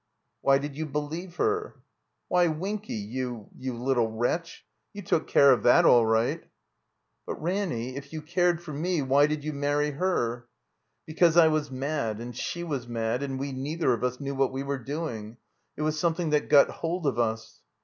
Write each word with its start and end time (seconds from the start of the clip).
"Why 0.41 0.57
did 0.57 0.75
you 0.75 0.87
believe 0.87 1.35
her?" 1.35 1.75
"Why, 2.27 2.47
Winky, 2.47 2.95
you, 2.95 3.51
you 3.55 3.77
little 3.77 4.09
wretch, 4.11 4.65
you 4.93 5.03
took 5.03 5.27
care 5.27 5.51
of 5.51 5.61
that 5.61 5.85
all 5.85 6.07
right." 6.07 6.43
"But, 7.27 7.39
Ranny, 7.39 7.95
if 7.95 8.11
you 8.11 8.23
cared 8.23 8.63
for 8.63 8.73
me, 8.73 9.03
why 9.03 9.27
did 9.27 9.43
you 9.43 9.53
marry 9.53 9.91
her?" 9.91 10.47
"Because 11.05 11.37
I 11.37 11.49
was 11.49 11.69
mad 11.69 12.19
and 12.19 12.35
she 12.35 12.63
was 12.63 12.87
mad, 12.87 13.21
and 13.21 13.39
we 13.39 13.51
neither 13.51 13.93
of 13.93 14.03
us 14.03 14.19
knew 14.19 14.33
what 14.33 14.51
we 14.51 14.63
were 14.63 14.79
doing. 14.79 15.37
It 15.77 15.83
was 15.83 15.99
something 15.99 16.31
that 16.31 16.49
got 16.49 16.69
hold 16.71 17.05
of 17.05 17.19
us." 17.19 17.61